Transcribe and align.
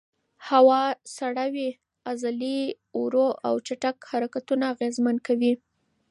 هوا 0.47 0.83
سړه 1.17 1.45
وي، 1.53 1.69
عضلې 2.09 2.59
ورو 3.01 3.27
او 3.47 3.53
چټک 3.67 3.97
حرکتونه 4.11 4.63
اغېزمن 4.73 5.17
کوي. 5.27 5.53